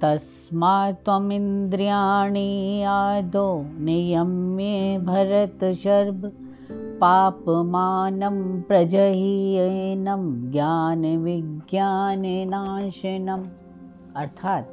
तस्मात् 0.00 1.04
त्वमिन्द्रियाणि 1.04 2.82
आदौ 2.82 3.62
नियम्ये 3.78 4.98
भरतशर्ब 4.98 6.32
पापमानं 7.00 8.60
प्रजहीयनं 8.60 10.50
नाशनम 12.50 13.44
अर्थात, 14.16 14.72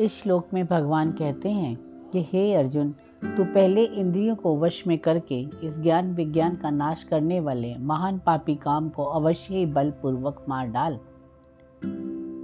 इस 0.00 0.22
श्लोक 0.22 0.48
में 0.54 0.66
भगवान 0.66 1.12
कहते 1.12 1.48
हैं 1.48 1.78
कि 2.12 2.22
हे 2.32 2.54
अर्जुन, 2.54 2.94
तू 3.36 3.44
पहले 3.44 3.84
इंद्रियों 3.84 4.36
को 4.36 4.58
वश 4.58 4.84
में 4.86 4.98
करके 4.98 5.40
इस 5.40 5.80
ज्ञान 5.82 6.14
विज्ञान 6.14 6.56
का 6.56 6.70
नाश 6.70 7.02
करने 7.02 7.40
वाले 7.40 7.76
महान 7.78 8.18
पापी 8.18 8.54
काम 8.54 8.88
को 8.88 9.04
अवश्य 9.04 9.54
ही 9.54 9.66
बलपूर्वक 9.66 10.44
मार 10.48 10.66
डाल। 10.66 10.98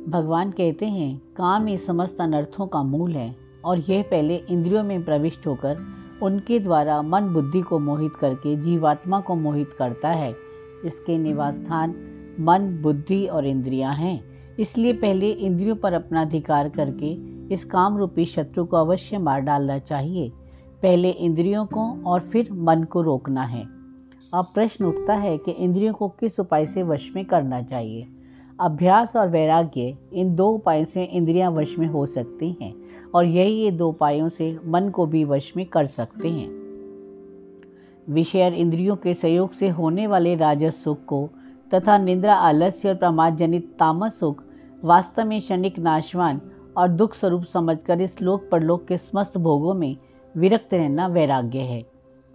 भगवान 0.09 0.51
कहते 0.51 0.87
हैं, 0.87 1.23
काम 1.37 1.67
ही 1.67 1.79
समस्त 1.79 2.21
अनर्थों 2.21 2.67
का 2.67 2.83
मूल 2.83 3.12
है, 3.12 3.37
और 3.65 3.79
यह 3.79 4.03
पहले 4.03 4.37
इंद्रियों 4.37 4.83
में 4.83 5.05
प्रविष्ट 5.05 5.47
होकर 5.47 5.77
उनके 6.23 6.59
द्वारा 6.59 7.03
मन 7.03 7.21
बुद्धि 7.21 7.61
को 7.61 7.79
मोहित 7.79 8.12
करके 8.21 8.57
जीवात्मा 8.57 9.21
को 9.21 9.35
मोहित 9.35 9.69
करता 9.79 10.09
है। 10.09 10.35
इसके 10.85 11.19
निवास 11.19 11.55
स्थान 11.55 11.95
मन, 12.41 12.79
बुद्धि 12.83 13.27
और 13.27 13.47
इंद्रियाँ 13.47 13.95
हैं। 13.95 14.25
इसलिए 14.59 14.93
पहले 14.93 15.31
इंद्रियों 15.31 15.77
पर 15.77 15.93
अपना 15.93 16.23
अधिकार 16.23 16.69
करके 16.69 17.12
इस 17.55 17.65
काम 17.65 17.97
रूपी 17.97 18.25
शत्रु 18.25 18.65
को 18.65 18.77
अवश्य 18.77 19.19
मार 19.19 19.41
डालना 19.41 19.79
चाहिए। 19.79 20.33
पहले 20.83 21.11
इंद्रियों 21.11 21.67
को 21.67 22.03
और 22.07 22.21
फिर 22.21 22.48
मन 22.53 22.84
को 22.84 23.03
रोकना 23.03 23.43
है। 23.43 23.62
अब 24.34 24.51
प्रश्न 24.55 24.84
उठता 24.84 25.15
है 25.15 25.39
कि 25.39 25.51
इंद्रियों 25.51 25.95
को 25.95 26.09
किस 26.09 26.41
उपाय 26.41 26.67
से 26.67 26.83
वश 26.83 27.12
में 27.17 27.25
करना 27.25 27.62
चाहिए? 27.62 28.07
अभ्यास 28.61 29.17
और 29.17 29.29
वैराग्य 29.29 29.98
इन 30.12 30.34
दो 30.34 30.48
उपायों 30.48 30.84
से 30.84 31.05
इंद्रियाँ 31.05 31.51
वश 31.51 31.78
में 31.78 31.87
हो 31.87 32.06
सकती 32.06 32.56
हैं 32.62 32.75
और 33.15 33.25
यही 33.25 33.53
ये 33.53 33.70
दो 33.70 33.89
उपायों 33.89 34.28
से 34.28 34.59
मन 34.67 34.91
को 34.91 35.06
भी 35.06 35.25
वश 35.25 35.53
में 35.56 35.67
कर 35.67 35.87
सकते 35.87 36.28
हैं। 36.28 36.48
विषय 38.11 38.45
और 38.45 38.55
इंद्रियों 38.55 38.97
के 38.97 39.15
सहयोग 39.15 39.53
से 39.53 39.69
होने 39.69 40.06
वाले 40.06 40.34
राजस 40.34 40.84
सुख 40.84 41.05
को 41.05 41.31
तथा 41.75 41.98
निंद्रा 41.98 42.34
आलस्य 42.34 42.89
और 42.89 42.95
प्रमाद 42.95 43.37
जनित 43.37 43.77
तामस 43.78 44.19
सुख 44.19 44.43
वास्तव 44.84 45.25
में 45.25 45.41
क्षणिक 45.41 45.78
नाशवान 45.78 46.41
और 46.77 46.89
दुख 46.89 47.15
स्वरूप 47.15 47.43
समझकर 47.43 48.00
इस 48.00 48.23
लोक 48.23 48.48
परलोक 48.53 48.87
के 48.87 48.98
समस्त 48.98 49.39
भोगों 49.39 49.75
में 49.75 49.97
विरक्त 50.37 50.75
रहना 50.75 51.06
वैराग्य 51.06 51.59
है 51.59 51.87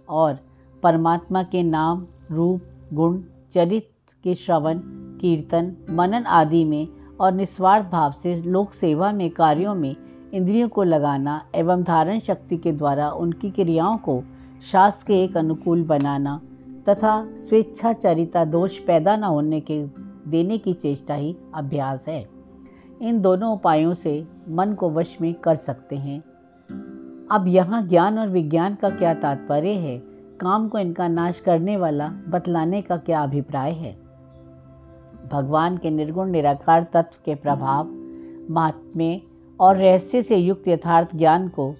और 0.08 0.38
परमात्मा 0.82 1.42
के 1.42 1.62
नाम, 1.62 2.06
रूप, 2.30 2.62
गुण 2.92 3.22
चरित्र 3.54 4.14
के 4.24 4.34
श्रवण 4.34 4.80
कीर्तन, 5.20 5.76
मनन 5.90 6.24
आदि 6.26 6.64
में 6.64 6.88
और 7.20 7.32
निस्वार्थ 7.32 7.90
भाव 7.90 8.12
से 8.12 8.42
लोक 8.42 8.72
सेवा 8.72 9.12
में 9.12 9.30
कार्यों 9.30 9.74
में 9.74 9.96
इंद्रियों 10.34 10.68
को 10.68 10.82
लगाना 10.82 11.46
एवं 11.54 11.82
धारण 11.82 12.18
शक्ति 12.18 12.56
के 12.56 12.72
द्वारा 12.72 13.10
उनकी 13.10 13.50
क्रियाओं 13.50 13.96
को 13.96 14.22
शास्त्र 14.72 15.06
के 15.06 15.24
एक 15.24 15.36
अनुकूल 15.36 15.82
बनाना 15.82 16.40
तथा 16.88 17.34
स्वेच्छाचरिता 17.34 18.44
दोष 18.44 18.78
पैदा 18.78 19.16
न 19.16 19.24
होने 19.24 19.60
के 19.60 19.86
देने 20.30 20.58
की 20.58 20.72
चेष्टा 20.72 21.14
ही 21.14 21.36
अभ्यास 21.54 22.08
है। 22.08 22.28
इन 23.02 23.20
दोनों 23.20 23.52
उपायों 23.52 23.94
से 23.94 24.28
मन 24.48 24.72
को 24.72 24.90
वश 24.90 25.18
में 25.20 25.34
कर 25.34 25.54
सकते 25.54 25.96
हैं। 25.96 26.20
अब 27.30 27.44
यहाँ 27.48 27.88
ज्ञान 27.88 28.18
और 28.18 28.28
विज्ञान 28.28 28.74
का 28.74 28.90
क्या 28.90 29.14
तात्पर्य 29.14 29.72
है? 29.72 29.98
काम 30.40 30.68
को 30.68 30.78
इनका 30.78 31.08
नाश 31.08 31.40
करने 31.40 31.76
वाला, 31.76 32.08
बतलाने 32.08 32.82
का 32.82 32.96
क्या 32.96 33.22
अभिप्राय 33.22 33.72
है? 33.72 33.99
भगवान 35.32 35.76
के 35.76 35.90
निर्गुण 35.90 36.30
निराकार 36.30 36.82
तत्व 36.82 37.16
के 37.24 37.34
प्रभाव, 37.34 37.88
महात्म्य 38.50 39.20
और 39.60 39.76
रहस्य 39.76 40.22
से 40.22 40.36
युक्त 40.36 40.68
यथार्थ 40.68 41.16
ज्ञान 41.16 41.48
को, 41.48 41.74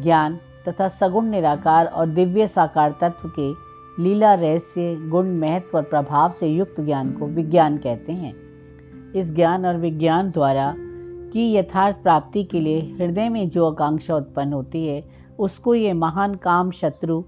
ज्ञान 0.00 0.38
तथा 0.68 0.88
सगुण 0.88 1.24
निराकार 1.24 1.86
और 1.86 2.06
दिव्य 2.06 2.46
साकार 2.46 2.94
तत्व 3.00 3.32
के 3.38 3.68
लीला 4.02 4.34
रहस्य, 4.34 4.96
गुण, 4.96 5.28
महत्व 5.38 5.76
और 5.76 5.82
प्रभाव 5.82 6.30
से 6.30 6.48
युक्त 6.48 6.80
ज्ञान 6.80 7.12
को 7.12 7.26
विज्ञान 7.26 7.76
कहते 7.76 8.12
हैं। 8.12 8.34
इस 9.12 9.34
ज्ञान 9.34 9.66
और 9.66 9.76
विज्ञान 9.76 10.30
द्वारा 10.30 10.74
की 11.32 11.54
यथार्थ 11.54 11.96
प्राप्ति 11.96 12.44
के 12.44 12.60
लिए 12.60 12.80
हृदय 12.80 13.28
में 13.28 13.48
जो 13.48 13.70
आकांक्षा 13.70 14.16
उत्पन्न 14.16 14.52
होती 14.52 14.86
है, 14.86 15.08
उसको 15.38 15.74
ये 15.74 15.92
महान 15.92 16.34
काम 16.34 16.70
शत्रु 16.70 17.20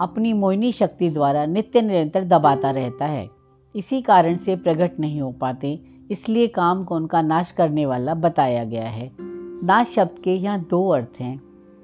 अपनी 0.00 0.32
मोहिनी 0.32 0.72
शक्ति 0.72 1.10
द्वारा 1.10 1.46
नित्य 1.46 1.82
निरंतर 1.82 2.24
दबाता 2.24 2.70
रहता 2.70 3.04
है। 3.04 3.43
इसी 3.74 4.00
कारण 4.02 4.36
से 4.36 4.54
प्रकट 4.56 4.98
नहीं 5.00 5.20
हो 5.20 5.30
पाते, 5.30 5.78
इसलिए 6.10 6.46
काम 6.48 6.84
को 6.84 6.96
उनका 6.96 7.22
नाश 7.22 7.50
करने 7.50 7.86
वाला 7.86 8.14
बताया 8.14 8.64
गया 8.64 8.88
है। 8.88 9.10
नाश 9.20 9.94
शब्द 9.94 10.18
के 10.24 10.34
यहाँ 10.34 10.58
दो 10.70 10.88
अर्थ 10.88 11.20
हैं। 11.20 11.40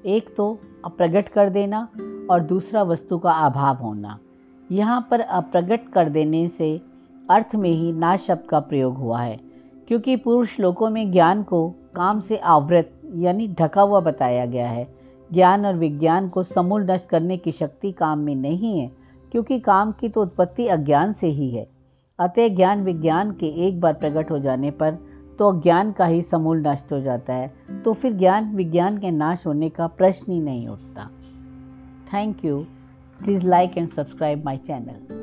एक 0.07 0.35
तो 0.37 0.59
अप्रगट 0.85 1.29
कर 1.29 1.49
देना 1.49 1.89
और 2.31 2.41
दूसरा 2.41 2.83
वस्तु 2.83 3.19
का 3.19 3.33
अभाव 3.47 3.77
होना। 3.77 4.19
यहाँ 4.71 5.07
पर 5.11 5.21
अप्रगट 5.21 5.89
कर 5.93 6.09
देने 6.09 6.47
से 6.49 6.81
अर्थ 7.31 7.55
में 7.55 7.71
ही 7.71 7.93
नाश 7.93 8.27
शब्द 8.27 8.47
का 8.51 8.61
प्रयोग 8.61 8.97
हुआ 8.97 9.21
है, 9.21 9.39
क्योंकि 9.89 10.17
पूर्व 10.17 10.47
श्लोकों 10.47 10.91
में 10.91 11.11
ज्ञान 11.13 11.43
को 11.43 11.69
काम 11.97 12.21
से 12.21 12.37
आवृत, 12.37 12.93
यानी 13.15 13.49
ढका 13.51 13.83
हुआ 13.83 14.01
बताया 14.01 14.47
गया 14.47 14.69
है। 14.69 14.87
ज्ञान 15.31 15.67
और 15.67 15.77
विज्ञान 15.77 16.29
को 16.29 16.43
समूल 16.43 16.91
नष्ट 16.91 17.09
करने 17.09 17.37
की 17.37 17.53
शक्ति 17.53 17.93
काम 17.93 18.19
में 18.19 18.35
नहीं 18.35 18.79
है, 18.79 18.91
क्योंकि 19.33 19.59
काम 19.61 19.93
की 19.93 20.09
तो 20.09 20.23
उत्पत्ति 20.23 20.67
अज्ञान 20.69 21.13
से 21.13 21.29
ही 21.29 21.51
है। 21.51 21.69
अतः 22.21 22.49
ज्ञान 22.49 22.85
विज्ञान 22.85 23.31
के 23.31 23.47
एक 23.67 23.81
बार 23.81 23.93
प्रकट 23.93 24.31
हो 24.31 24.39
जाने 24.39 24.71
पर 24.71 24.99
तो 25.39 25.61
ज्ञान 25.61 25.93
का 25.93 26.07
ही 26.07 26.23
समूल 26.23 26.67
नष्ट 26.67 26.93
हो 26.93 27.01
जाता 27.01 27.33
है। 27.33 27.53
तो 27.85 27.93
फिर 27.93 28.13
ज्ञान 28.13 28.55
विज्ञान 28.57 28.99
के 28.99 29.11
नाश 29.11 29.47
होने 29.47 29.69
का 29.69 29.87
प्रश्न 29.87 30.33
ही 30.33 30.41
नहीं 30.41 30.69
उठता। 30.69 31.11
Thank 32.15 32.45
you 32.45 32.59
please 33.19 33.47
like 33.47 33.79
and 33.79 33.89
subscribe 33.89 34.45
my 34.45 34.57
channel 34.57 35.20